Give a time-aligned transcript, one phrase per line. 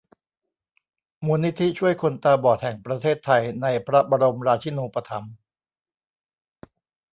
[1.25, 5.33] มูลนิธิช่วยคนตาบอดแห่งประเทศไทย ในพระบรมราชินูปถัมภ์